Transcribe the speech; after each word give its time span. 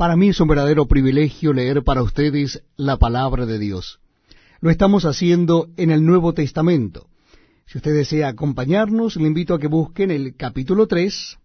Para 0.00 0.16
mí 0.16 0.30
es 0.30 0.40
un 0.40 0.48
verdadero 0.48 0.86
privilegio 0.86 1.52
leer 1.52 1.84
para 1.84 2.02
ustedes 2.02 2.64
la 2.76 2.96
palabra 2.96 3.44
de 3.44 3.58
Dios. 3.58 4.00
Lo 4.62 4.70
estamos 4.70 5.04
haciendo 5.04 5.68
en 5.76 5.90
el 5.90 6.06
Nuevo 6.06 6.32
Testamento. 6.32 7.10
Si 7.66 7.76
usted 7.76 7.92
desea 7.92 8.28
acompañarnos, 8.28 9.16
le 9.16 9.26
invito 9.26 9.52
a 9.52 9.58
que 9.58 9.66
busquen 9.66 10.10
el 10.10 10.36
capítulo 10.36 10.86
3, 10.86 11.38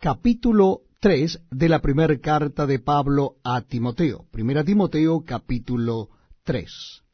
capítulo 0.00 0.80
3 0.98 1.40
de 1.52 1.68
la 1.68 1.80
primera 1.80 2.18
carta 2.18 2.66
de 2.66 2.80
Pablo 2.80 3.36
a 3.44 3.60
Timoteo. 3.60 4.26
Primera 4.32 4.64
Timoteo, 4.64 5.22
capítulo 5.24 6.08
3. 6.42 7.04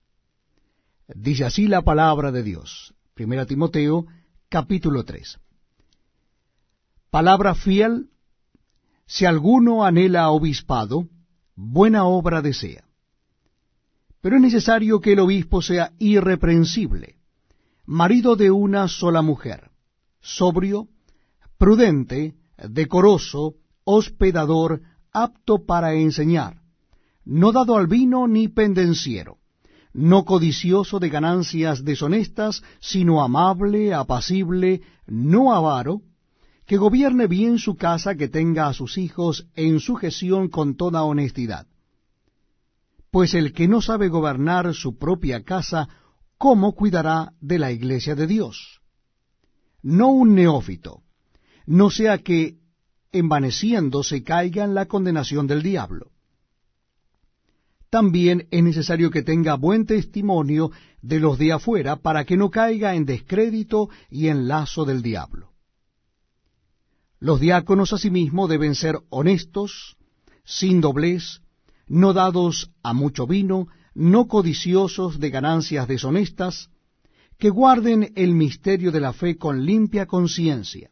Dice 1.14 1.44
así 1.44 1.68
la 1.68 1.82
palabra 1.82 2.32
de 2.32 2.42
Dios. 2.42 2.94
Primera 3.12 3.44
Timoteo, 3.44 4.06
capítulo 4.48 5.04
3. 5.04 5.38
Palabra 7.10 7.54
fiel 7.54 8.08
si 9.06 9.26
alguno 9.26 9.84
anhela 9.84 10.30
obispado, 10.30 11.08
buena 11.54 12.04
obra 12.04 12.42
desea. 12.42 12.84
Pero 14.20 14.36
es 14.36 14.42
necesario 14.42 15.00
que 15.00 15.12
el 15.12 15.20
obispo 15.20 15.60
sea 15.60 15.92
irreprensible, 15.98 17.16
marido 17.84 18.36
de 18.36 18.50
una 18.50 18.88
sola 18.88 19.20
mujer, 19.20 19.70
sobrio, 20.20 20.88
prudente, 21.58 22.34
decoroso, 22.56 23.54
hospedador, 23.84 24.80
apto 25.12 25.66
para 25.66 25.94
enseñar, 25.94 26.62
no 27.24 27.52
dado 27.52 27.76
al 27.76 27.86
vino 27.86 28.26
ni 28.26 28.48
pendenciero, 28.48 29.38
no 29.92 30.24
codicioso 30.24 30.98
de 30.98 31.08
ganancias 31.08 31.84
deshonestas, 31.84 32.62
sino 32.80 33.22
amable, 33.22 33.94
apacible, 33.94 34.82
no 35.06 35.54
avaro, 35.54 36.00
que 36.66 36.76
gobierne 36.76 37.26
bien 37.26 37.58
su 37.58 37.76
casa, 37.76 38.14
que 38.14 38.28
tenga 38.28 38.68
a 38.68 38.72
sus 38.72 38.96
hijos 38.96 39.46
en 39.54 39.80
sujeción 39.80 40.48
con 40.48 40.76
toda 40.76 41.04
honestidad. 41.04 41.66
Pues 43.10 43.34
el 43.34 43.52
que 43.52 43.68
no 43.68 43.80
sabe 43.80 44.08
gobernar 44.08 44.74
su 44.74 44.98
propia 44.98 45.44
casa, 45.44 45.88
¿cómo 46.38 46.74
cuidará 46.74 47.32
de 47.40 47.58
la 47.58 47.70
iglesia 47.70 48.14
de 48.14 48.26
Dios? 48.26 48.80
No 49.82 50.08
un 50.08 50.34
neófito, 50.34 51.02
no 51.66 51.90
sea 51.90 52.18
que 52.18 52.58
envaneciéndose 53.12 54.24
caiga 54.24 54.64
en 54.64 54.74
la 54.74 54.86
condenación 54.86 55.46
del 55.46 55.62
diablo. 55.62 56.10
También 57.90 58.48
es 58.50 58.64
necesario 58.64 59.10
que 59.10 59.22
tenga 59.22 59.54
buen 59.54 59.86
testimonio 59.86 60.72
de 61.00 61.20
los 61.20 61.38
de 61.38 61.52
afuera 61.52 61.96
para 61.96 62.24
que 62.24 62.36
no 62.36 62.50
caiga 62.50 62.96
en 62.96 63.04
descrédito 63.04 63.88
y 64.10 64.26
en 64.26 64.48
lazo 64.48 64.84
del 64.84 65.00
diablo. 65.00 65.53
Los 67.24 67.40
diáconos 67.40 67.94
asimismo 67.94 68.48
deben 68.48 68.74
ser 68.74 68.98
honestos, 69.08 69.96
sin 70.44 70.82
doblez, 70.82 71.40
no 71.86 72.12
dados 72.12 72.70
a 72.82 72.92
mucho 72.92 73.26
vino, 73.26 73.68
no 73.94 74.28
codiciosos 74.28 75.18
de 75.18 75.30
ganancias 75.30 75.88
deshonestas, 75.88 76.68
que 77.38 77.48
guarden 77.48 78.12
el 78.14 78.34
misterio 78.34 78.92
de 78.92 79.00
la 79.00 79.14
fe 79.14 79.38
con 79.38 79.64
limpia 79.64 80.04
conciencia. 80.04 80.90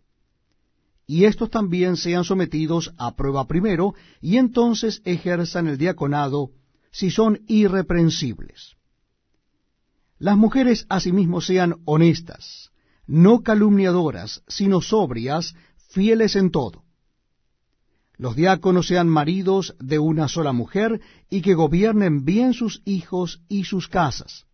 Y 1.06 1.26
estos 1.26 1.50
también 1.50 1.98
sean 1.98 2.24
sometidos 2.24 2.94
a 2.96 3.14
prueba 3.14 3.46
primero, 3.46 3.92
y 4.22 4.38
entonces 4.38 5.02
ejerzan 5.04 5.66
el 5.66 5.76
diaconado 5.76 6.52
si 6.90 7.10
son 7.10 7.42
irreprensibles. 7.46 8.76
Las 10.18 10.38
mujeres 10.38 10.86
asimismo 10.88 11.42
sean 11.42 11.82
honestas, 11.84 12.70
no 13.06 13.42
calumniadoras, 13.42 14.42
sino 14.48 14.80
sobrias, 14.80 15.54
fieles 15.92 16.36
en 16.36 16.50
todo. 16.50 16.82
Los 18.16 18.36
diáconos 18.36 18.86
sean 18.86 19.08
maridos 19.08 19.74
de 19.80 19.98
una 19.98 20.28
sola 20.28 20.52
mujer 20.52 21.00
y 21.28 21.42
que 21.42 21.54
gobiernen 21.54 22.24
bien 22.24 22.54
sus 22.54 22.82
hijos 22.84 23.42
y 23.48 23.64
sus 23.64 23.88
casas. 23.88 24.46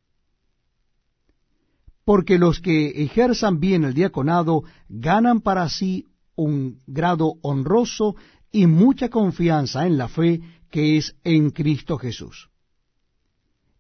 Porque 2.05 2.39
los 2.39 2.61
que 2.61 3.03
ejerzan 3.03 3.61
bien 3.61 3.85
el 3.85 3.95
diaconado 3.95 4.63
ganan 4.89 5.41
para 5.41 5.69
sí 5.69 6.07
un 6.35 6.81
grado 6.87 7.35
honroso 7.43 8.17
y 8.51 8.67
mucha 8.67 9.11
confianza 9.11 9.87
en 9.87 9.99
la 9.99 10.09
fe 10.09 10.41
que 10.71 10.97
es 10.97 11.17
en 11.25 11.51
Cristo 11.51 11.99
Jesús. 11.99 12.49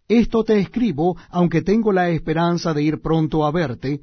Esto 0.08 0.42
te 0.42 0.58
escribo, 0.58 1.16
aunque 1.30 1.62
tengo 1.62 1.92
la 1.92 2.10
esperanza 2.10 2.72
de 2.72 2.82
ir 2.82 3.00
pronto 3.00 3.44
a 3.44 3.50
verte, 3.50 4.02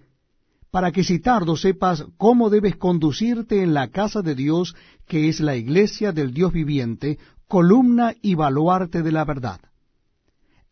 para 0.71 0.91
que 0.91 1.03
si 1.03 1.19
tardo 1.19 1.55
sepas 1.55 2.05
cómo 2.17 2.49
debes 2.49 2.75
conducirte 2.75 3.63
en 3.63 3.73
la 3.73 3.89
casa 3.89 4.21
de 4.21 4.35
Dios, 4.35 4.75
que 5.07 5.29
es 5.29 5.39
la 5.39 5.55
iglesia 5.55 6.11
del 6.11 6.33
Dios 6.33 6.51
viviente, 6.51 7.17
columna 7.47 8.13
y 8.21 8.35
baluarte 8.35 9.01
de 9.01 9.11
la 9.11 9.25
verdad. 9.25 9.61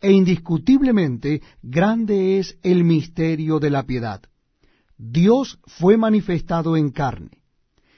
E 0.02 0.12
indiscutiblemente 0.12 1.42
grande 1.62 2.40
es 2.40 2.58
el 2.62 2.84
misterio 2.84 3.60
de 3.60 3.70
la 3.70 3.84
piedad. 3.84 4.22
Dios 4.98 5.60
fue 5.66 5.98
manifestado 5.98 6.76
en 6.76 6.92
carne, 6.92 7.42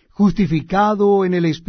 justificado 0.09 1.25
en 1.25 1.33
el 1.33 1.45
Espíritu 1.45 1.65